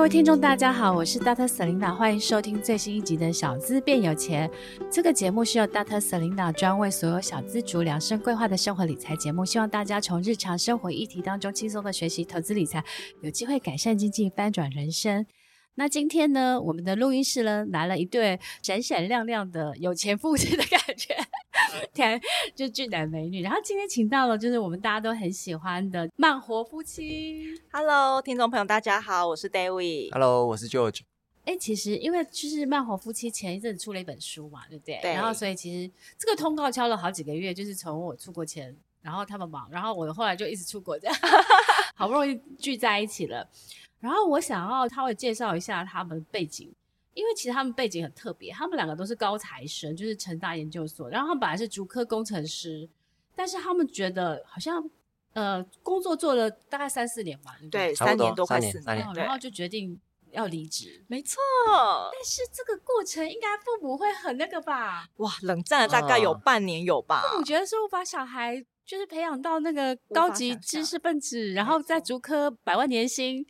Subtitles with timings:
[0.00, 1.46] 各位听众，大家好，我是 Dr.
[1.46, 4.48] Selina，欢迎收听最新一集的《小资变有钱》。
[4.90, 6.00] 这个节目是由 Dr.
[6.00, 12.82] Selina 专为所有小资族量身规划的生活理财节目，希望大家从日常生活议题当中轻松的学习投资理财，
[13.20, 15.26] 有机会改善经济，翻转人生。
[15.74, 21.14] 那今天呢，我们的录音室呢来了一对闪闪亮亮的有钱夫妻的感觉。
[21.92, 22.20] 天，
[22.54, 23.42] 就俊男美女。
[23.42, 27.60] 然后今天请到了，就是我们大家都很喜欢的慢活夫妻。
[27.72, 30.12] Hello，听众朋友，大家好，我是 David。
[30.12, 31.00] Hello，我是 George。
[31.44, 34.98] 哎，其实因为就是慢活夫妻前一阵出了一本书嘛，对不对？
[35.00, 35.12] 对。
[35.12, 41.16] 然后所以其实这个通告敲了好几个月，就是从我出国前，然后他们忙，然后我后来就一直出国，这样
[41.94, 43.48] 好不容易聚在一起了。
[44.00, 46.72] 然后我想要稍微介绍一下他们的背景。
[47.14, 52.88] 因为其实他们背景很特别，他们两个都是高材生，就是成大研究所，然后他们本来是竹科工程师，
[53.34, 54.88] 但是他们觉得好像
[55.32, 61.40] 呃工作做了大概三四年吧，对，三年多快四年，年，然后就决定要离职，没错。
[62.12, 65.08] 但是这个过程应该父母会很那个吧？
[65.16, 67.22] 哇，冷战了大概有半年有吧？
[67.22, 73.44] 父母觉得说我把小孩就是培养到那个高级知识分子，然后在竹科百万年薪。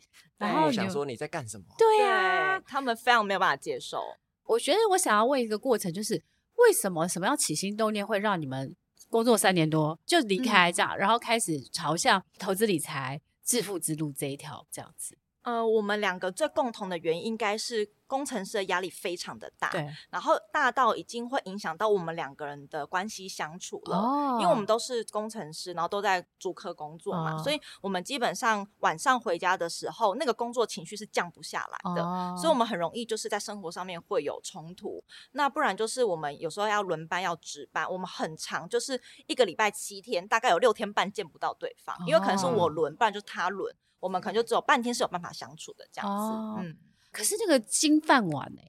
[0.48, 1.64] 然后想说你在干什么？
[1.76, 4.02] 对啊对，他们非常没有办法接受。
[4.44, 6.14] 我觉得我想要问一个过程，就是
[6.56, 8.74] 为什么什么样起心动念会让你们
[9.08, 15.16] 工作三年多就离开这样，嗯、然后开始朝向投资理财致富之路这一条这样子？
[15.42, 23.96] 呃，我们两个最共同的原因应该是工程师的压力非常的大，对，然后大到已经会影响到我们两个人的关系相处了。
[23.96, 35.02] 哦，因为我们都是工程师，然后都在主科工作嘛，哦，所以我们基本上晚上回家的时候，那个工作情绪是降不下来的，哦，所以我们很容易就是在生活上面会有冲突。
[35.32, 43.74] 那不然就是我们有时候要轮班要值班，我们很长就是一个礼拜七天，大概有六天半见不到对方，哦，因为可能是我轮，不然就是他轮。
[44.00, 46.76] 我们可能就只有半天是有办法相处的这样子，哦、嗯。
[47.12, 48.60] 可是那个金饭碗呢？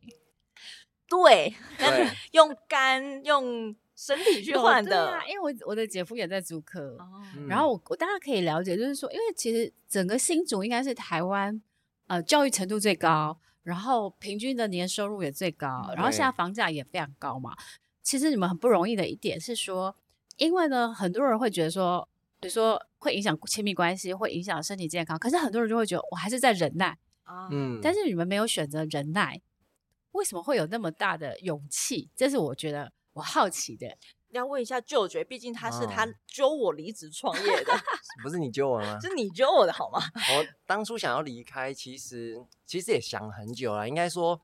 [1.08, 4.90] 对， 对 用肝用身体去换的。
[4.90, 11.62] 对啊，因为我我的姐夫也在租客，哦、然后我我大家可以了解，就是说，因为其实整个新竹应该是台湾
[12.08, 17.56] 呃教育程度最高，然后平均的年收入也最高，嗯、然后现在房价也非常高嘛。
[18.02, 19.96] 其实你们很不容易的一点是说，
[20.38, 22.08] 因为呢，很多人会觉得说。
[22.42, 27.48] 比如说会影响亲密关系，会影响身体健康，可是很多人就会觉得我还是在忍耐啊。
[27.52, 29.40] 嗯，但是你们没有选择忍耐，
[30.14, 32.10] 为什么会有那么大的勇气？
[32.16, 33.96] 这是我觉得我好奇的。
[34.30, 37.74] 要问一下舅舅，毕竟他是他揪我离职创业的，
[38.24, 39.00] 不是你揪我吗？
[39.00, 40.00] 是你揪我的好吗？
[40.36, 44.42] 我当初想要离开，其实其实也想很久了，应该说。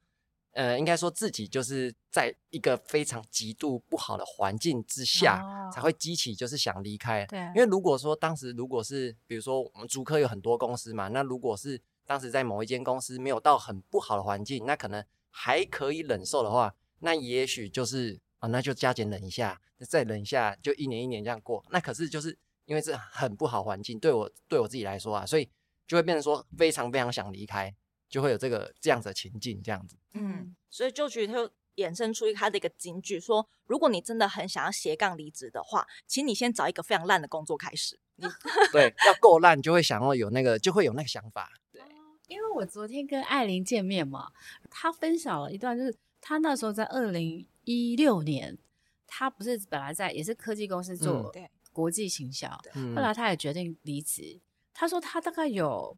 [0.58, 7.24] 呃，应该说自己就是在一个非常极度不好的环境之下，哦、才会激起就是想离开。
[7.28, 21.64] 对，因为如果说当时如果是比如说我们租客有很多公司嘛，那如果是当时在某一间公司没有到很不好的环境，那可能还可以忍受的话，那也许就是啊，那就加减忍一下，再忍一下，就一年一年这样过。
[21.70, 22.36] 那可是就是
[22.66, 25.48] 因为这很不好环境，对我对我自己来说啊，所以
[25.86, 27.76] 就会变成说非常非常想离开。
[28.10, 29.98] 就会有这个这样子的情境，这样子。
[30.14, 38.00] 嗯，所以就觉得他就衍生出他的一个金句，说：如果你真的很想要斜杠离职的话，请你先找一个非常烂的工作开始。
[38.16, 38.28] 你
[38.72, 41.52] 对，要够烂就会想要有那个，就会有那个想法。
[41.72, 41.82] 对，
[42.28, 44.32] 因为我昨天跟艾琳见面嘛，
[44.72, 48.58] 她分享了一段，就是她那时候在二零一六年，
[49.06, 51.32] 她不是本来在也是科技公司做
[51.72, 54.40] 国际行销，嗯、后来她也决定离职。
[54.74, 55.96] 她说她大概有。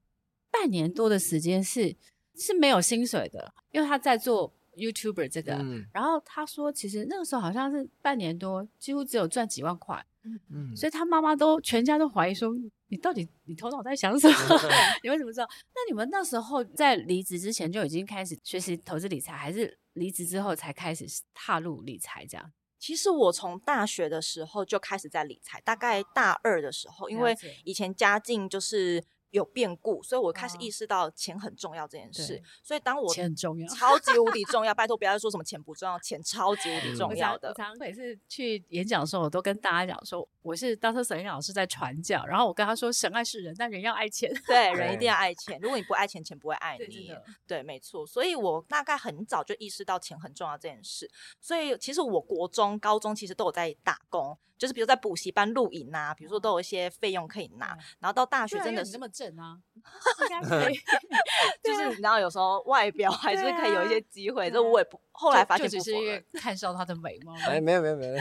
[0.51, 1.95] 半年多的时间是
[2.35, 12.49] 是没有薪水的，因为他在做 YouTuber 这个，嗯、然后他说，其实那个时候好像是半年多，几乎只有赚几万块，嗯，所以他妈妈都全家都怀疑说，
[12.87, 14.35] 你到底你头脑在想什么？
[14.63, 14.69] 嗯、
[15.03, 15.47] 你为什么知道？
[15.75, 22.51] 那你们那时候在离职之前就已经开始学习投资理财，还是离职之后才开始踏入理财这样？
[22.79, 27.35] 其实我从大学的时候就开始在理财，大概大二的时候，因为
[27.65, 29.03] 以前家境就是。
[29.31, 32.41] 有变故，所以我开始意识到钱很重要这件事。
[32.63, 37.49] 所以当我钱很重要，超级无敌 重要，拜托不要再说什么钱不重要，钱超级无敌重要的。
[37.49, 41.03] 我常每次去演讲的时候，我都跟大家讲说，我是 Dr.
[41.03, 44.31] Selena 老师在传教，然后我跟他说，神爱世人，但人要爱钱。
[44.47, 45.59] 对， 人一定要爱钱。
[45.61, 47.11] 如果你不爱钱，钱不会爱你。
[47.45, 48.05] 对，没错。
[48.05, 51.09] 所以我大概很早就意识到钱很重要这件事。
[51.39, 54.37] 所以其实我国中、高中其实都有在打工。
[54.59, 59.57] 就是比如在补习班录影啊，比如说都有一些费用可以拿，然后到大学真的是那么正啊，
[60.29, 60.75] 应该可以，
[61.63, 67.33] 就是你知道有时候外表还是可以有一些机会，就 我也不后来发现不只是因为看上她的美貌？
[67.47, 68.13] 哎，没有没有没有，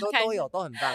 [0.00, 0.92] 都都有都很棒。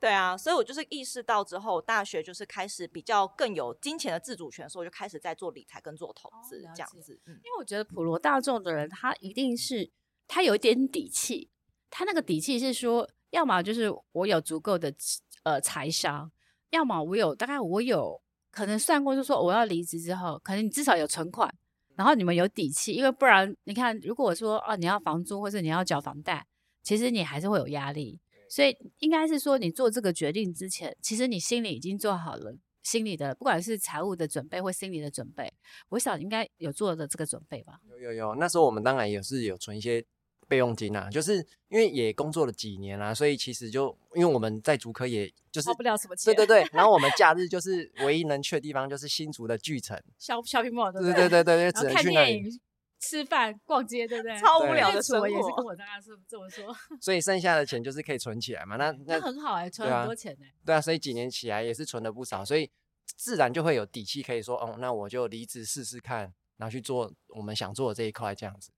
[0.00, 7.20] 对啊，所以我就是意识到之后，大学就是开始比较更有金钱的自主权所以，我就开始在做理财跟做投资这样子。
[7.26, 9.90] 因为我觉得普罗大众的人，他一定是
[10.28, 11.50] 他有一点底气，
[11.90, 14.92] 他那个底气是说，要么就是我有足够的
[15.42, 16.30] 呃财商，
[16.70, 18.20] 要么我有大概我有
[18.50, 21.52] 可能算过，就是说我要离职之后，可能你至少有存款，
[21.96, 26.46] 然后你们有底气，因为不然你看，如果我说哦你要房租或者你要缴房贷，
[26.82, 28.20] 其实你还是会有压力。
[28.50, 35.52] 所以应该是说，你做这个决定之前，其实你心里已经做好了心理的，不管是财务的准备或心理的准备，
[35.90, 37.78] 我想应该有做的这个准备吧。
[37.90, 40.02] 有有有，那时候我们当然也是有存一些
[40.48, 41.36] 备用金啊，就是
[41.68, 46.68] 因为也工作了几年啦、啊，所以其实就因为我们在竹科也就是花不了什么钱，对对对。
[46.72, 52.60] 然后我们假日 就是唯一能去的地方就是新竹的巨城，shopping mall，对对对对对，只能去那里。
[53.00, 54.36] 吃饭、逛街，对不对？
[54.40, 56.66] 超无聊的生活，也是跟我大概是这么说。
[57.00, 58.74] 所以剩下的钱就是可以存起来嘛？
[58.74, 60.52] 那那，那很好哎、欸，存很多钱呢、欸。
[60.66, 62.68] 对啊，所以几年起来也是存了不少，所以
[63.16, 68.72] 自然就会有底气，可以说，哦，那我就离职试试看，然后去做我们想做的这一块，这样子。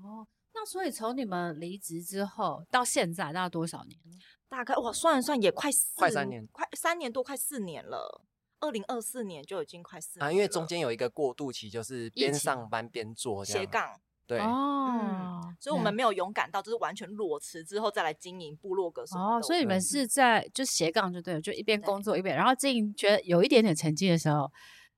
[0.00, 0.24] 哦，
[0.60, 3.98] 那所以从你们离职之后到现在，大概多少年？
[4.46, 8.22] 大概我算一算，也快四快三年，快三年多，快四年了。
[8.60, 24.52] 二零二四年就已经快四年了啊，因为中间有一个过渡期，就是边上班边做斜杠，对哦、嗯，所以我们没有勇敢到就是完全裸辞之后再来经营部落格什么哦，所以你们是在就斜杠就对了，就一边工作一边，然后经营觉得有一点点成绩的时候，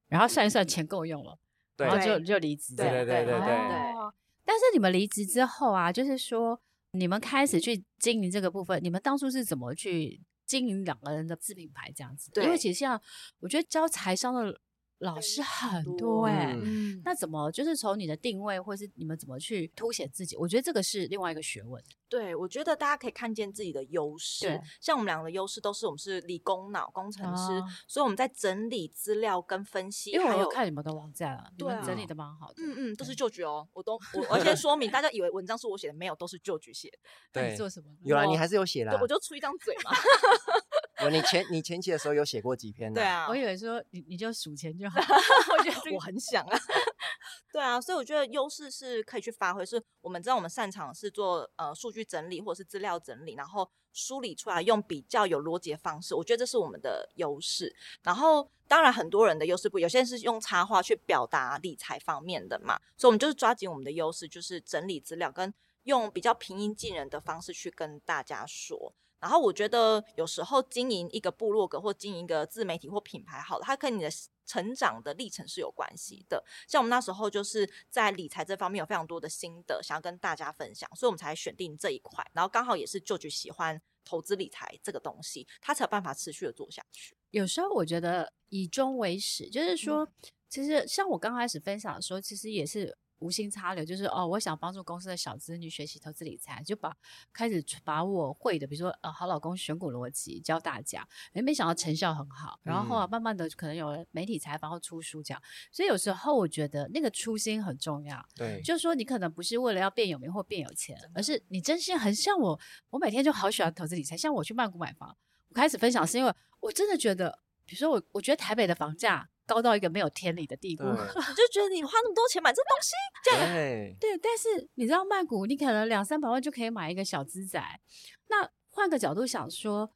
[0.08, 1.38] 然后算一算钱够用了，
[1.76, 3.92] 然后就就离职，对对对对对，对。
[3.92, 4.12] 哦，
[4.44, 6.60] 但是你们离职之后啊，就是说
[6.92, 10.20] 你们开始去经营这个部分，你们当初是怎么去？
[10.44, 13.00] 经营两个人的自品牌这样子，对，因为其实像
[13.38, 14.60] 我觉得教财商的
[15.02, 20.36] 老师很多哎、欸嗯，那怎么就是从你的定位，或是你们怎么去凸显自己？
[20.36, 21.82] 我觉得这个是另外一个学问。
[22.08, 30.10] 对，我觉得大家可以看见自己的优势，像我们两个的优势都是我们是理工脑工程师、哦，所以我们在整理资料跟分析。
[30.10, 32.54] 因为我有看你们的网站啊，对，整理的蛮好的。
[32.58, 36.98] 嗯嗯，都是旧局哦，我都 我而且说明，大家以为文章是我写的，没有，都是旧局写的。
[37.32, 37.86] 对，你做什么？
[38.04, 38.96] 有啊，你还是有写啦。
[39.00, 39.90] 我就出一张嘴嘛。
[41.02, 43.00] 有你前你前期的时候有写过几篇呢？
[43.00, 45.00] 对啊，我以为说你你就数钱就好。
[45.58, 46.58] 我觉得我很想啊。
[47.52, 57.74] 对啊，所以我觉得优势是可以去发挥，是我们知道我们擅长是做呃数据整理或者是资料整理，然后梳理出来用比较有逻辑的方式，我觉得这是我们的优势。
[58.02, 65.52] 然后当然很多人的优势不，有些人是用插画去表达理财方面的嘛，所以我们就是抓紧我们的优势，就是整理资料跟
[65.82, 68.94] 用比较平易近人的方式去跟大家说。
[69.22, 74.10] 然后我觉得有时候经营一个部落格或经营一个自媒体或品牌，好了，它跟你的
[74.44, 76.44] 成长的历程是有关系的。
[76.66, 82.28] 像我们那时候就是在理财这方面有非常多的心得，想要跟大家分享，所以我们才选定这一块。
[82.32, 87.16] 然后刚好也是舅舅喜欢投资理财这个东西，他才有办法持续的做下去。
[87.30, 90.12] 有时候我觉得以终为始，就是说，嗯、
[90.48, 92.98] 其实像我刚开始分享的时候，其实也是。
[93.22, 96.92] 无心插柳，就是哦，我想帮助公司的小资女学习投资理财，就把
[97.32, 105.40] 开始把我会的，比如说呃，好老公选股逻辑教大家，哎，没想到成效很好，然后后来慢慢的可能有媒体采访或出书这样，
[105.70, 112.58] 所以有时候我觉得那个初心很重要，对，就是说你可能不是为了要变有名或变有钱，而是你真心很像我，
[112.90, 115.16] 我每天就好喜欢投资理财，像我去曼谷买房，
[115.48, 119.28] 我开始分享是因为我真的觉得，比如说我我觉得台北的房价。
[119.46, 120.84] 高到一个没有天理的地步，
[121.36, 122.92] 就觉得你花那么多钱买这东西，
[123.24, 124.18] 这样对。
[124.22, 127.80] 但是你知道曼谷，你可能两三百万就可以买一个小资宅。
[128.28, 129.90] 那换个角度想说，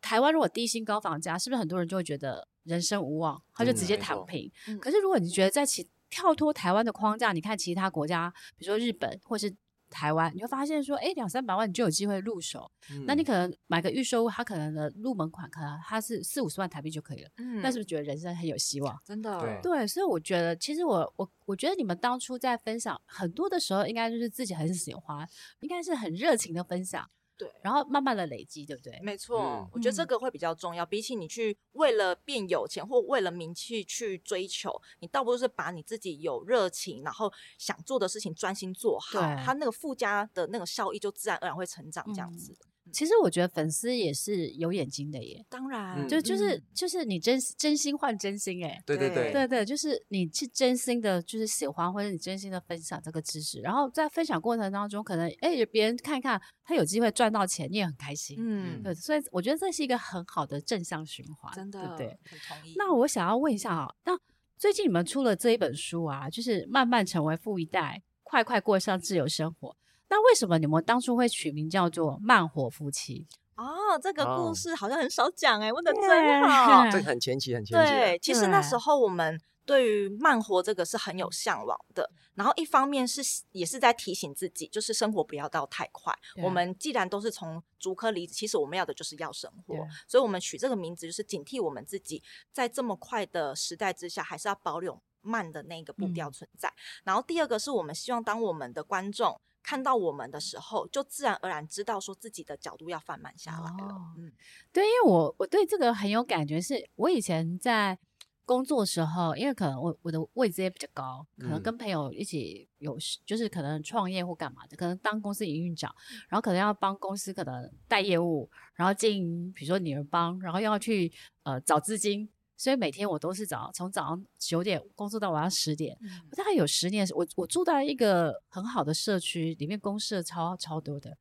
[0.00, 4.50] 台湾如果低薪高房价，是不是很多人就会觉得人生无望，他就直接躺平？
[4.68, 9.54] 嗯、可是如果你觉得在其跳脱台湾的框架，你看其他国家，比如说日本或是。
[9.94, 12.68] 台湾，你会发现说，哎，两三百万你就有机会入手。
[12.90, 17.30] 嗯、那你可能买个预售，它可能的入门款可能它是四五十万台币就可以了。
[17.36, 19.00] 嗯，那是不是觉得人生很有希望？
[19.04, 25.26] 真的，对，对，所以我觉得，其实我我我觉得你们当初在分享很多的时候，应该就是自己很喜欢，
[25.60, 27.08] 应该是很热情的分享。
[27.36, 28.98] 对，然后慢慢的累积，对不对？
[29.02, 30.86] 没错，嗯，我觉得这个会比较重要。
[30.86, 42.52] 比起你去为了变有钱或为了名气去追求，你倒不如是把你自己有热情，然后想做的事情专心做好，它那个附加的那个效益就自然而然会成长，这样子。
[42.52, 42.56] 嗯
[42.94, 62.06] 其实我觉得粉丝也是有眼睛的耶，当然，就就是就是你真真心换真心哎，对对对对对，就是你是真心的，就是喜欢或者你真心的分享这个知识，然后在分享过程当中，可能哎别人看一看，他有机会赚到钱，你也很开心，嗯，对，所以我觉得这是一个很好的正向循环，真的，对不对？
[62.30, 62.74] 很同意。
[62.76, 64.16] 那我想要问一下啊，那
[64.56, 69.76] 最近你们出了这一本书啊，就是慢慢成为富一代，快快过上自由生活。
[70.14, 73.26] 那为什么你们当初会取名叫做“慢活夫妻”？
[73.58, 77.90] 哦，这个故事好像很少讲哎，问的真好，这个很前期，很前期。
[77.92, 82.08] 对，其实那时候我们对于慢活这个是很有向往的。
[82.34, 86.16] 然后一方面是也是在提醒自己，就是生活不要到太快。
[86.44, 89.74] 我们既然都是从竹科离职，其实我们要的就是要生活，
[90.06, 96.72] 所以我们取这个名字就是警惕我们自己，在这么快的时代之下，还是要保留慢的那个步调存在。
[97.02, 99.40] 然后第二个是我们希望当我们的观众。
[99.64, 103.94] 看到我们的时候，就自然而然知道说自己的角度要放慢下来了。
[103.94, 104.30] 哦、嗯，
[104.70, 107.98] 对，因为我我对这个很有感觉是，是我以前在
[108.44, 115.92] 工作的时候，因为可能我我的位置也比较高，可能跟朋友一起有，就是可能创业或干嘛的，可能当公司营运长，
[116.28, 121.10] 然后可能要帮公司可能带业务，然后经营，比如说女儿帮，然后要去
[121.44, 122.28] 呃找资金。
[122.56, 131.16] 所以每天我都是早上从早上九点工作到晚上十点，嗯、我大概有十年，我我住在一个很好的社区，里面公社超超多的。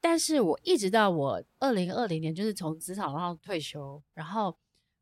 [0.00, 4.56] 但是我一直到我二零二零年，就是从职场上退休，然后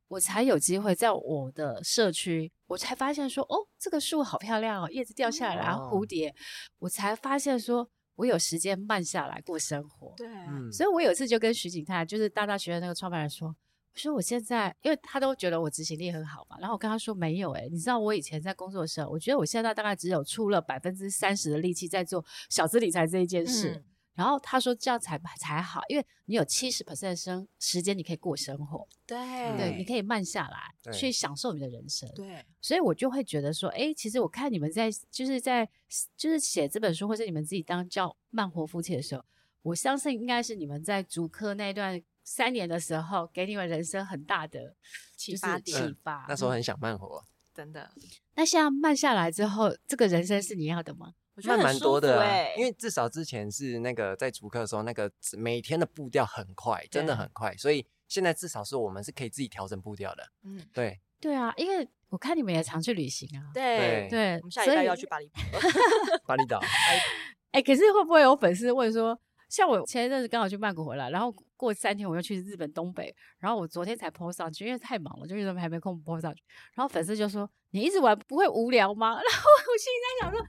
[0.08, 6.34] 我才有机会在我的社区，我才发现说，哦，这个树好漂亮哦，叶子掉下来，然后蝴蝶，
[6.78, 10.14] 我才发现说我有时间慢下来过生活。
[10.16, 13.54] 对，嗯、所以我有一次就跟徐景泰，就是大大学院那个创办人说。
[13.98, 29.18] 说我现在，因为他都觉得我执行力很好嘛，然后我跟他说没有哎、欸，你知道我以前在工作的时候，我觉得我现在大概只有出了百分之三十的力气在做小资理财这一件事，嗯、然后他说这样才才好，因为你有七十 percent 生时间你可以过生活，对
[29.56, 35.68] 对，你可以慢下来去享受你的人生，对，所以我就会觉得说，哎，其实我看你们在就是在
[36.16, 39.24] 就是写这本书，或是你们自己当叫慢活夫妻的时候，
[39.62, 42.00] 我相信应该是你们在竹科那一段。
[42.30, 44.74] 三年的时候，给你们人生很大的
[45.16, 45.76] 启发点。
[45.78, 47.90] 启发、嗯、那时候很想慢活，真的。
[48.34, 51.14] 那现在慢下来之后，这个人生是你要的吗？
[51.34, 57.56] 我觉得蛮多的、啊，因为至少之前是那个在主课的时候，那个每天的步调很快，真的很快。
[57.56, 60.28] 所以现在至少是我们是可以自己调整步调的。
[60.44, 61.00] 嗯，对。
[61.18, 63.50] 对啊，因为我看你们也常去旅行啊。
[63.54, 65.40] 对对，对我们下一代要去巴厘岛。
[66.26, 66.60] 巴厘岛。
[67.50, 69.18] 哎，可是会不会有粉丝问说，
[69.48, 71.34] 像我前一阵子刚好去曼谷回来，然后。
[71.58, 76.40] 过三天我又去日本东北，然后我昨天才 po 上去，因为太忙了，就一直还没空 po 上去。
[76.72, 80.46] 然后粉丝就说：“你一直玩不会无聊吗？” 然后我心里在想说：“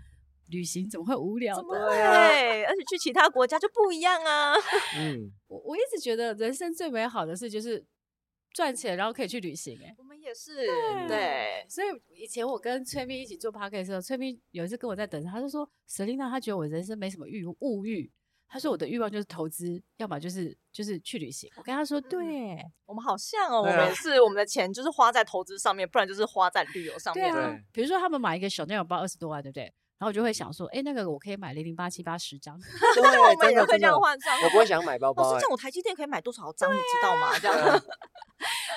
[0.49, 1.59] 旅行怎么会无聊？
[1.63, 4.53] 对，而且去其他国家就不一样啊。
[4.99, 7.83] ”嗯，我我一直觉得人生最美好的事就是
[8.53, 9.79] 赚钱，然后可以去旅行。
[9.83, 10.67] 哎，我们也是，
[11.07, 11.07] 对。
[11.07, 11.87] 对所以
[12.21, 18.11] 以前我跟崔咪一起做 podcast 的时候，崔咪有一次跟我在等他，他就说：“Selina，他觉得我人生没什么欲物欲。”
[18.51, 27.31] 他说：“我的欲望就是投资，要么就是就是去旅行。”我跟他说：“对，我们好像哦，我们也是，我们的钱就是花在投资上面，不然就是花在旅游上面。
[27.31, 29.63] 对啊，比如说他们买一个 Chanel 包二十多万，对不对？
[29.99, 32.57] 然后我就会想说：“哎，那个我可以买零零八七八十张。
[32.95, 34.35] ”对，我们也会这样换算。
[34.41, 35.33] 我不会想买包包。
[35.33, 36.73] 这样我台积电可以买多少张？
[36.73, 37.37] 你知道吗？
[37.37, 37.83] 这样。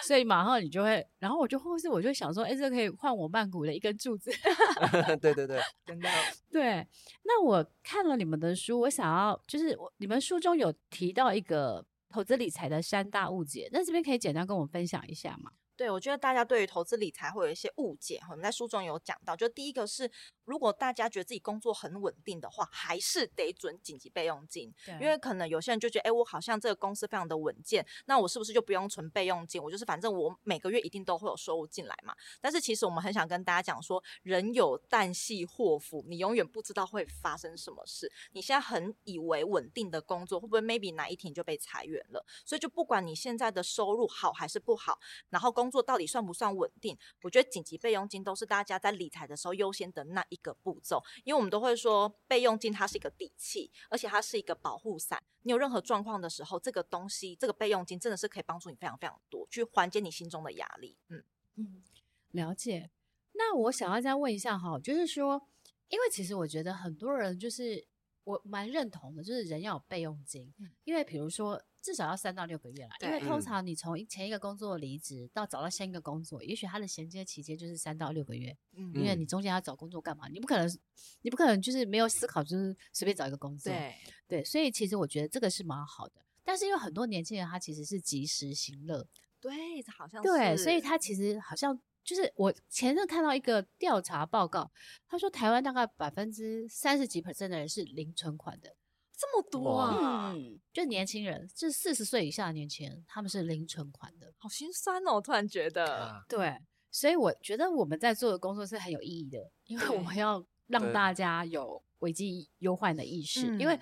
[0.02, 4.30] 所以马上你就会，然后我就或是我就想说：“哎，这可以换我曼谷的一根柱子。
[5.20, 6.08] ”对对对，真的。
[6.50, 6.86] 对，
[7.22, 15.50] 那我看了你们的书，我想要就是我你们书中有提到一个投资理财的三大误解，那这边可以简单跟我分享一下吗？
[15.82, 20.08] 对，我觉得大家对于投资理财会有一些误解，我们在书中有讲到，就第一个是，
[20.44, 29.60] 如果大家觉得自己工作很稳定的话，还是得准紧急备用金，因为可能有些人就觉得，哎，我好像这个公司非常的稳健，那我是不是就不用存备用金？
[29.60, 32.14] 我就是反正我每个月一定都会有收入进来嘛。
[32.40, 38.08] 但是其实我们很想跟大家讲说，人有旦夕祸福，你永远不知道会发生什么事。
[38.30, 42.24] 你现在很以为稳定的工作，会不会 maybe 哪一天就被裁员了？
[42.44, 46.96] 所以就不管你现在的收入好还是不好，然后工作到底算不算稳定？
[47.22, 55.22] 我觉得紧急备用金都是大家在理财的时候优先的那一个步骤，因为我们都会说备用金它是一个底气，而且它是一个保护伞。
[55.44, 60.96] 你有任何状况的时候，这个东西，这个备用金真的是可以帮助你非常非常多，去缓解你心中的压力。
[61.08, 61.24] 嗯
[61.56, 61.82] 嗯，
[62.30, 62.90] 了解。
[63.32, 65.48] 那我想要再问一下哈，就是说，
[65.88, 67.86] 因为其实我觉得很多人就是
[68.24, 71.62] 我蛮认同的，就是人要有备用金，嗯、因为比如说。
[71.82, 78.56] 至少要三到六个月啦，因为通常你从前一个工作离职到找到下一个工作，嗯、也许它的衔接期间就是三到六个月。
[78.76, 80.28] 嗯，因为你中间要找工作干嘛？
[80.28, 80.78] 你不可能，
[81.22, 83.72] 你不可能就是没有思考，就是随便找一个工作。
[83.72, 83.96] 对
[84.28, 86.24] 对，所以其实我觉得这个是蛮好的。
[86.44, 89.04] 但是因为很多年轻人他其实是及时行乐，
[89.40, 89.50] 对，
[89.88, 94.70] 好像是对，所以他其实好像就是我前阵看到一个调查报告，
[95.06, 98.76] 他说台湾大概百分之三十几 percent 的人是零存款的。
[99.14, 100.32] 这么多啊！
[100.34, 105.14] 嗯，就年轻人，就是四十岁以下的年轻人，他们是零存款的，好心酸哦！
[105.14, 106.58] 我突然觉得，啊、对，
[106.90, 113.78] 所以我觉得我们在做的工作是很有意义的，因为我们要让大家有危机忧患的意识，因为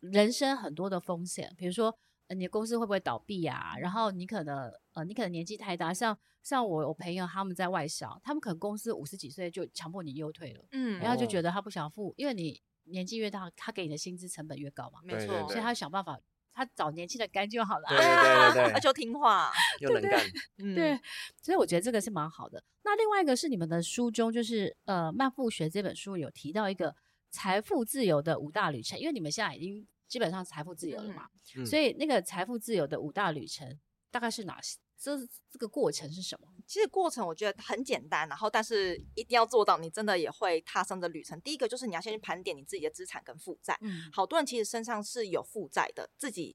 [0.00, 1.96] 人生很多的风险，比如说
[2.28, 3.74] 呃、你的公司会不会倒闭啊？
[3.78, 16.18] 然后你可能呃，你可能年纪太大，像像我我朋友他们在外商，他们可能公司五十几岁就强迫你优退了，嗯，然后就觉得他不想付，因为你年纪越大，他给你的薪资成本越高嘛，没错，所以他想办法。
[16.54, 19.50] 他找年轻的干就好了，对对对 对，他就听话
[19.80, 20.20] 又能干，
[20.58, 21.00] 嗯，对，
[21.40, 22.62] 所以我觉得这个是蛮好的。
[22.82, 26.94] 那另外一个是你们的书中，就是呃《慢富学》这本书有提到一个
[27.30, 31.26] 财富自由的五大旅程，因为你们现在已经基本上财富自由了嘛，
[31.56, 34.78] 嗯、所以那个财富自由的五大旅程大概是哪些？
[34.98, 35.16] 这
[35.50, 36.46] 这个过程是什么？
[36.66, 41.40] 其实过程我觉得很简单，然后但是一定要做到，你真的也会踏上的旅程。
[41.40, 43.74] 第一个就是你要先去盘点你自己的资产跟负债。
[43.80, 46.54] 嗯，好多人其实身上是有负债的，自己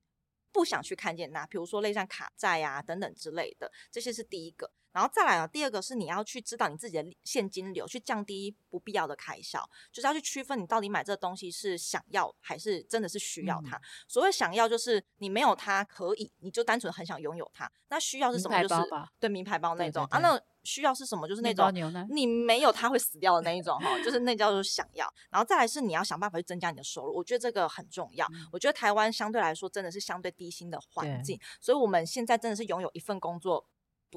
[0.51, 4.71] 不想去看见那，比如说类似像卡债啊等等之类的，这些是第一个。
[4.97, 13.77] 然后再来啊，第二个是你要去知道你自己的现金流，去降低不必要的开销，就是要去区分你到底买这个东西是想要还是真的是需要它。
[13.77, 17.71] 嗯、所谓想要就是你没有它可以，你就单纯很想拥有它。
[17.89, 18.59] 那需要是什么？
[18.63, 18.75] 就是
[19.19, 20.17] 对名牌包那种啊。
[20.17, 21.27] 那需要是什么？
[21.27, 21.71] 就是那种
[22.09, 25.07] 你没有它会死掉的那一种哈，就是那叫做想要。
[25.29, 28.25] 然后再来是你要想办法去增加你的收入，我觉得这个很重要。
[28.33, 33.67] 嗯、我觉得台湾相对来说真的是相对低薪的环境，所以我们现在真的是拥有一份工作。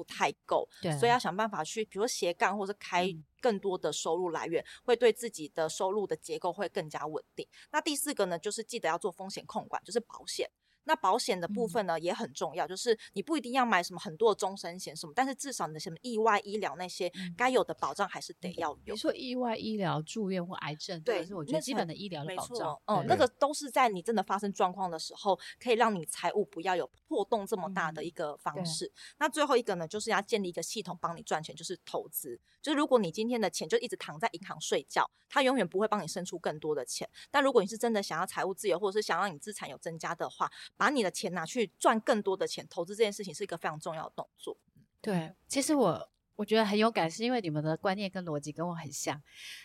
[0.01, 3.07] 不太够，对所以要想办法去，比如说斜杠或者开
[3.39, 7.47] 更多的收入来源，嗯、会对自己的收入的结构会更加稳定。
[7.71, 10.49] 那第四个呢，就是记得要做风险控管，就是保险。
[10.85, 18.75] 那保险的部分呢、嗯、也很重要，就是你不一定要买什么很多的终身险什么，但是至少你的什么意外医疗那些该有的保障还是得要有。
[18.83, 22.81] 比如说意外医疗、住院或癌症，对，是我觉得基本的医疗的保障。
[22.85, 28.85] 嗯，那个都是在你真的发生状况的时候，可以让你财务不要有破洞这么大的一个方式。
[28.85, 32.39] 嗯、那最后一个呢，就是要建立一个系统帮你赚钱，就是投资。
[32.61, 37.09] 就是如果你今天的钱就一直躺在银行睡觉，它永远不会帮你生出更多的钱。
[37.29, 44.57] 但如果你是真的想要财务自由，或者是想让你资产有增加的话，把你的钱拿去赚更多的钱，投资这件事情是一个非常重要的动作。
[44.99, 49.21] 对，其实我我觉得很有感，是因为你们的观念跟逻辑跟我很像。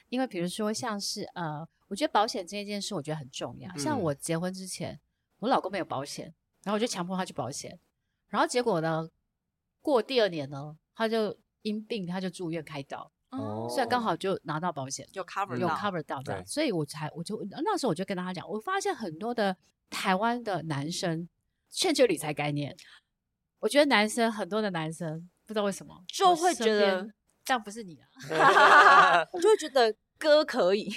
[0.09, 3.75] 因为比如说像是呃，我觉得保险这一件事，我觉得很重要。
[3.77, 4.99] 像我结婚之前，
[5.39, 7.79] 我老公没有保险，然后我就强迫他去保险，
[8.29, 9.11] 然后结果呢，
[9.81, 19.57] 过第二年呢，他就因病他就住院开刀，哦，所以刚好就拿到保险，有 cover 有 cover 到的，所以我才我就那时候我就跟他讲，我发现很多的。
[19.91, 21.29] 台湾的男生
[21.71, 22.77] 欠缺理财概念，
[23.61, 27.09] 我觉得男生很多的男生不知道为什么就会觉得
[27.45, 30.89] 这样不是你啊， 就会觉得哥可以，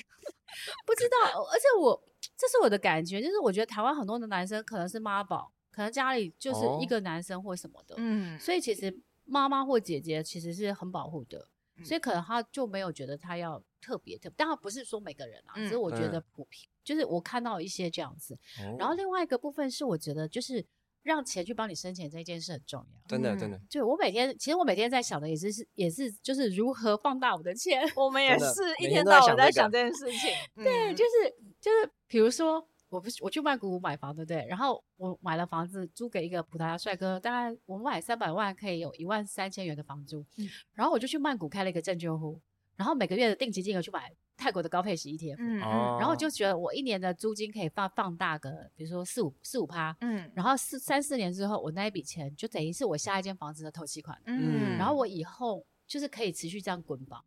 [0.86, 1.42] 不知道。
[1.44, 2.04] 而且我
[2.36, 11.48] 这是我的感觉，就是我觉得台湾很多的男生可能是妈宝，可能家里就是一个男生或什么的，嗯，所以其实妈妈或姐姐其实是很保护的，
[11.84, 16.68] 所以可能他就没有觉得他要特别特别，但他不是说每个人啊，只是我觉得普遍。
[16.90, 18.34] 就是我看到一些这样子，
[18.66, 20.66] 哦、然后另外一个部分是我觉得就是
[21.04, 23.62] 让钱去帮你生钱这件事很重要，真的真的。
[23.70, 30.32] 就我每天其实我每天在想的也是是也是就是如何放大我的钱，我们也是一天到晚在想这件事情。
[30.66, 34.44] 对，就是就是比如说我不是我去曼谷买房对不对？
[34.50, 42.42] 然后我买了房子租给一个葡萄牙帅哥，大概我买三百万可以有一万三千元的房租，嗯、然后我就去曼谷开了一个证券户，
[42.76, 44.12] 然后每个月的定期金额去买。
[44.40, 57.24] 泰国的高配洗衣贴，嗯，然后就觉得我一年的租金可以放放大个，比如说四五四五趴，嗯，然后四三四年之后，我那一笔钱就等于是我下一间房子的头期款，嗯，然后我以后就是可以持续这样滚房，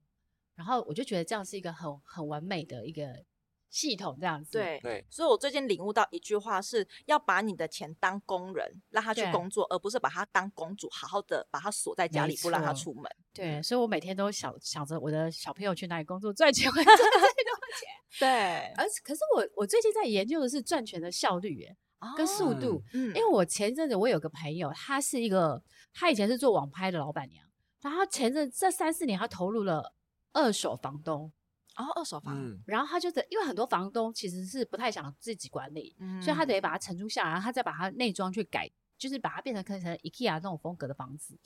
[0.54, 3.22] 然后我就觉得这样是一个很很完美的一个。
[3.72, 13.04] 系统这样子，对对，所以我最近领悟到一句话是，要把你的钱当工人，让他去工作，而不是把他当公主，好好的把他锁在家里，不让他出门。
[13.32, 17.88] 对，所以我每天都想想着我的小朋友去哪里工作赚钱，会赚最多钱。
[18.20, 18.28] 对，
[18.76, 21.74] 而可是我我最近在研究的是赚钱的效率耶，
[22.14, 22.82] 跟速度。
[22.92, 25.62] 嗯，因为我前阵子我有个朋友，他是一个，
[25.94, 27.42] 他以前是做网拍的老板娘，
[27.80, 29.94] 然后前阵这三四年他投入了
[30.34, 31.32] 二手房东。
[31.76, 41.38] 然后、哦、二手房，嗯、然后他就得，因为很多房东其实是不太想自己管理，嗯、所以他得把它承租下来，然后他再把它内装去改，就是把它变成成 IKEA 那种风格的房子。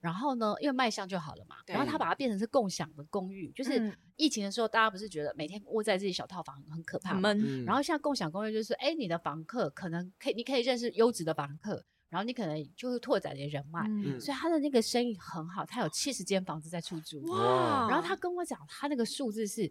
[0.00, 7.32] 然后呢，因为卖相就好了嘛，对然后他把它变成是共享的公寓，就是疫情的时候，大家不是觉得每天窝在自己小套房很可怕吗？
[7.32, 11.84] 嗯、然后像共享公寓，就是哎，你的房客可能可以，你可以认识优质的房客。
[12.10, 17.22] 然后你可能就是拓展你的人脉，嗯、所以他的那个生意很好，他有七十间房子在出租。
[17.24, 17.86] 哇！
[17.90, 19.70] 然后他跟我讲，他那个数字是，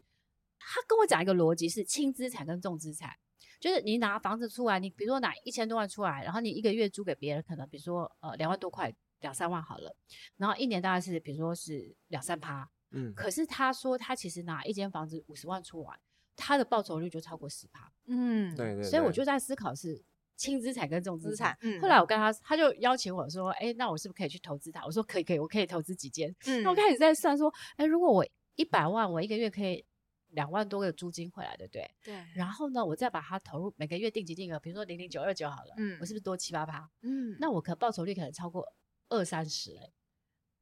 [0.60, 3.18] 他跟我讲一个逻辑是轻资产跟重资产，
[3.60, 9.96] 就是你拿房子出来，你比如说拿一千多万出来，然后你一个月租给别人，可能比如说呃两万多块，两三万好了，
[10.36, 16.00] 然后一年大概是比如说是两三趴，嗯，可是他说他其实拿一间房子五十万出来，
[16.36, 20.04] 他的报酬率就超过十趴，嗯，对对，所以我就在思考是。
[20.38, 21.58] 轻资产跟重资产。
[21.62, 24.86] 嗯，后来我跟他，他就邀请我说，哎，那我是不是可以去投资他？
[24.86, 26.34] 我说可以，可以，我可以投资几间。
[26.46, 29.84] 嗯，那我开始在算说，哎，如果我一百万，我一个月可以
[30.30, 31.90] 两万多个租金回来，对不对？
[32.04, 32.24] 对。
[32.36, 36.90] 然后呢，我再把它投入每个月定期定额，比如说零零九二九好了，嗯，我是不是多七八趴？
[37.02, 38.64] 嗯，那我可报酬率可能超过
[39.10, 39.92] 二三十哎。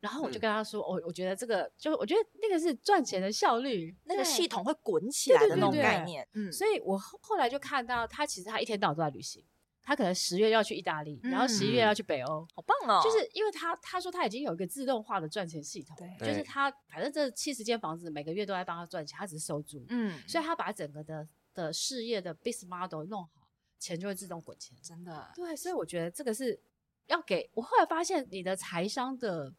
[0.02, 6.28] 然后我就跟他说，我、嗯哦、我觉得这个，就我觉得那个是赚钱的效率，那个系统会滚起来的那种概念。
[6.34, 9.44] 嗯，所以我后来就看到他其实他一天到晚都在旅行，
[9.86, 13.02] 他可能十月要去意大利，嗯、然后十一月要去北欧，好棒哦！
[13.04, 23.48] 就是因为他他说他已经有一个自动化的赚钱系统，对，就是他反正这七十间房子每个月都在帮他赚钱，他只是收租，嗯，所以他把整个的的事业的 business model 弄好，
[23.80, 25.32] 钱就会自动滚钱，真的。
[25.36, 26.60] 对，所以我觉得这个是
[27.06, 29.54] 要给我后来发现你的财商的。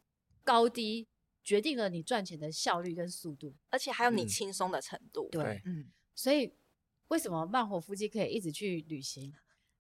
[0.47, 1.09] 高低
[1.43, 5.29] 决定了你赚钱的效率跟速度，而且还有你轻松的程度。
[5.29, 6.55] 嗯、对，嗯，所以
[7.09, 9.35] 为什么慢活夫妻可以一直去旅行，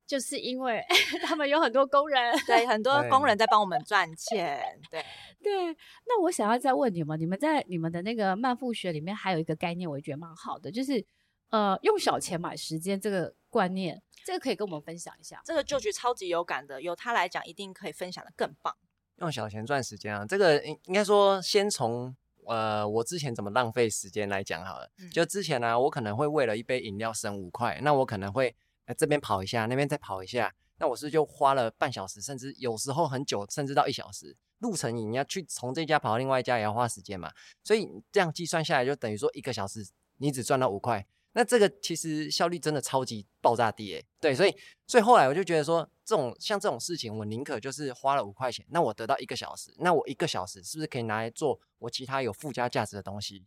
[0.06, 0.82] 就是因为
[1.24, 4.78] 他们有很多工人，对，很多工人在帮我们赚钱。
[4.90, 5.04] 对，
[5.42, 5.76] 对。
[6.06, 11.04] 那我想要再问你们，你们在你们的那个慢富学里面还有一个概念，我也觉得蛮好的，就是
[11.50, 15.40] 呃，用小钱买时间这个观念，这个可以跟我们分享一下。
[15.44, 18.74] 这个就去超级有感的，由他来讲，一定可以分享的更棒。
[19.16, 22.14] 用小钱赚时间啊，这个应应该说先从
[22.46, 24.90] 呃我之前怎么浪费时间来讲好了。
[24.98, 28.54] 嗯、就之前呢、啊，我可能会为了一杯饮料省五块，那我可能会
[28.86, 34.36] 呃这边跑一下，那边再跑一下，那我是就花了半小时，甚至有时候很久，甚至到一小时。
[34.60, 37.30] 路程你要去从这家跑到另外一家也要花时间嘛，
[37.62, 41.06] 所以这样计算下来就等于说一个小时你只赚到五块。
[41.32, 53.44] 那这个其实效率真的超级爆炸低诶，对，所以所以后来我就觉得说，这种像这种事情，我宁可就是花了五块钱，那我得到一个小时，那我一个小时是不是可以拿来做我其他有附加价值的东西？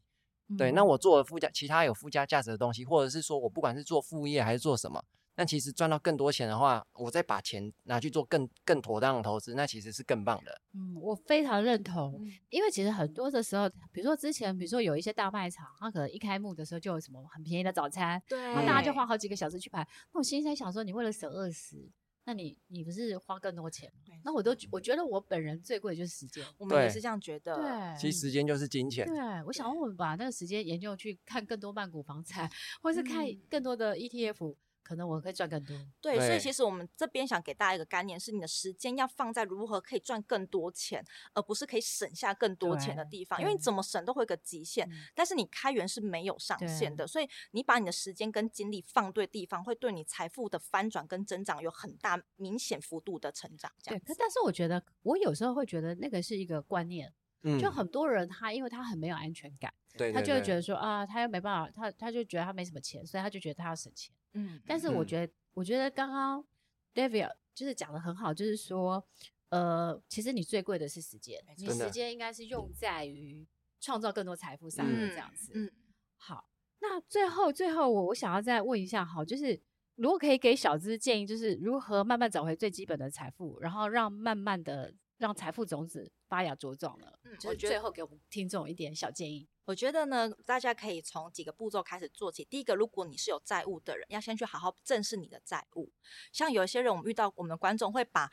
[0.49, 5.03] 嗯、对，那我做了附加其他有附加价值的东西，或者是说我不管是做副业还是做什么。
[5.35, 10.61] 那其实赚到更多钱的话，我再把钱拿去做更更妥当的投资，那其实是更棒的。
[10.73, 19.87] 嗯，我非常认同，嗯、因为其实很多的时候，比如说之前，比如说有一些大卖场，它可能一开幕的时候就有什么很便宜的早餐，对，然后大家就花好几个小时去排。
[20.11, 21.89] 那我心里在想说，你为了省二十，
[22.25, 24.13] 那你你不是花更多钱吗？
[24.25, 27.55] 那我都我觉得我本人最贵的就是时间，我们也是这样觉得。
[27.55, 29.05] 对，其实时间就是金钱。
[29.07, 34.53] 对，我想问问把那个时间研究去看更多曼谷房产，或是看更多的 ETF。
[34.89, 35.77] 可能我可以赚更多。
[36.01, 43.39] 对，对，所以其实我们这边想给大家一个概念，是你的时间要放在如何可以赚更多钱，而不是可以省下更多钱的地方。
[43.39, 47.05] 因为你怎么省都会有个极限，但是你开源是没有上限的。
[47.05, 53.71] 所以你把你的时间跟精力放对地方，会对你财富的翻转跟增长有很大明显幅度的成长。
[53.83, 54.01] 这样。
[54.03, 64.13] 对，但是我觉得我有时候会觉得那个是一个观念，嗯，就很多人他因为他很没有安全感，对，他就会觉得说啊，他又没办法，他他就觉得他没什么钱，所以他就觉得他要省钱。
[64.33, 66.45] 嗯，但是我觉得，嗯、我觉得刚刚
[66.93, 69.03] David 就是讲的很好，就是说，
[69.49, 73.47] 呃，其实你最贵的是时间，你时间应该是用在于
[73.79, 75.51] 创造更多财富上面，这样子。
[75.55, 75.71] 嗯，
[76.17, 79.59] 好，那最后最后我我想要再问一下，好，就是
[79.95, 87.19] 如果可以给小资建议，就是如何慢慢找回最基本的财富，然后让慢慢的让财富种子发芽茁壮了。
[87.23, 89.47] 嗯，就是最后给我们听众一点小建议。
[89.69, 92.43] 我觉得呢，大家可以从几个步骤开始做起。
[92.43, 95.91] 第一个，如果你是有债务的人，要先去好好正视你的债务。
[96.31, 98.31] 像有一些人，我们遇到我们的观众会把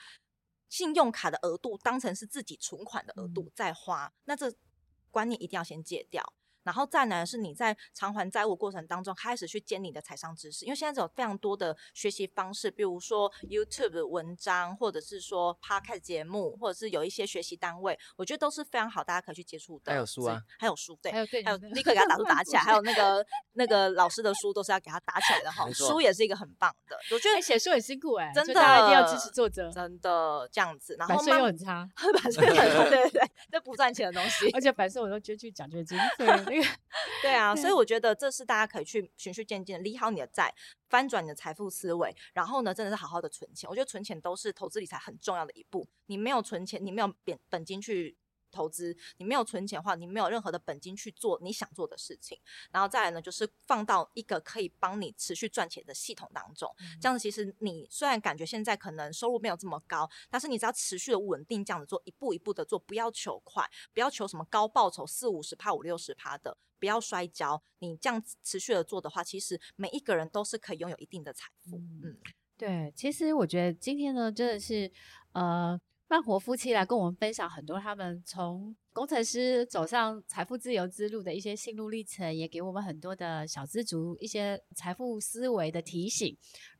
[0.70, 4.50] 信用卡的额度当成是自己存款的额度在花，嗯、那这
[5.10, 6.32] 观念一定要先戒掉。
[6.66, 19.92] 然后再来是你在偿还债务过程当中开始去建立你的财商知识，因为现在有非常多的学习方式，比如说 YouTube 的文章，或者是说 Podcast 节目，或者是有一些学习单位，我觉得都是非常好，大家可以去接触的。
[19.92, 23.24] 还有书啊，还有书，对，还有对，还有立刻给他打都打起来，还有那个
[23.56, 26.96] 那个老师的书都是要给他打起来的哈，书也是一个很棒的。
[27.12, 30.94] 我觉得写书很辛苦哎，真的，大家一定要支持作者，真的这样子。
[30.98, 31.88] 然后 版税又很差，
[32.22, 36.62] 版税很差，对对对，这不赚钱的东西， 而且版税我都捐去奖学金，对那个对。
[37.22, 40.54] 对啊，所以我觉得这是大家可以去循序渐进，理好你的债，
[40.88, 43.68] 翻转你的财富思维，然后呢，真的是好好的存钱。
[43.68, 45.86] 我觉得存钱都是投资理财很重要的一步。
[46.06, 48.16] 你没有存钱，你没有本本金去。
[48.56, 52.40] 投资，你没有存钱的话，你没有任何的本金去做你想做的事情。
[52.70, 56.74] 然后再来呢，就是放到一个可以帮你持续赚钱的系统当中。
[56.80, 67.62] 嗯、这样子，其实你虽然感觉现在可能收入没有这么高，但是你只要持续的稳定这样子做，一步一步的做，不要求快，不要求什么高报酬四五十趴、五六十趴的，不要摔跤。
[67.80, 71.76] 你这样子持续的做的话，其实每一个人都是可以拥有一定的财富。
[71.76, 72.18] 嗯，嗯
[72.56, 74.90] 对，其实我觉得今天呢，真的是
[75.32, 75.78] 呃。
[76.08, 86.36] 慢活夫妻来跟我们分享很多他们从工程师走上财富自由之路的一些心路历程，也给我们很多的小资族一些财富思维的提醒。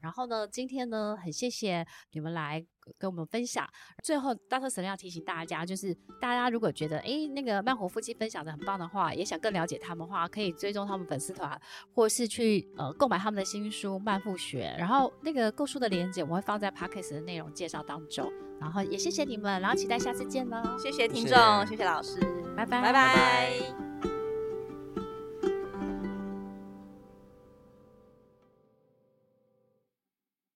[0.07, 2.64] 然后呢，今天呢，很谢谢你们来
[2.97, 3.69] 跟我们分享。
[4.05, 11.61] 最后，大特神要提醒大家，就是大家如果觉得诶那个慢活夫妻分享的很棒的话，也想更了解他们的话，可以追踪他们粉丝团，
[11.92, 14.73] 或是去呃购买他们的新书《慢富学》。
[14.79, 18.33] 然后那个购书的链接我会放在 Podcast 的内容介绍当中。
[18.61, 20.62] 然后也谢谢你们，然后期待下次见喽。
[20.79, 22.21] 谢谢听众，谢谢，谢谢老师，
[22.57, 23.86] 拜拜，拜拜。